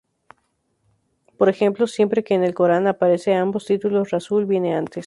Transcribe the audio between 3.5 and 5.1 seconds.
títulos, "rasul" viene antes.